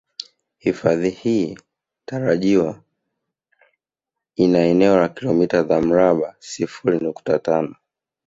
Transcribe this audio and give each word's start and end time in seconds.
Hifadhi 0.57 1.09
hii 1.09 1.57
tarajiwa 2.05 2.81
ina 4.35 4.59
eneo 4.59 4.97
la 4.97 5.09
kilomita 5.09 5.63
za 5.63 5.81
mraba 5.81 6.35
sifuri 6.39 6.99
nukta 6.99 7.39
tano 7.39 7.75